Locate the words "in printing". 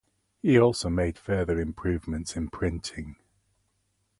2.35-3.17